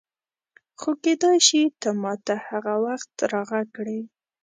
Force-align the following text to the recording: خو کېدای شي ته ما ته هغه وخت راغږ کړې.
خو 0.79 0.89
کېدای 1.03 1.37
شي 1.47 1.61
ته 1.81 1.89
ما 2.01 2.13
ته 2.25 2.33
هغه 2.47 2.73
وخت 2.85 3.11
راغږ 3.31 3.67
کړې. 3.77 3.99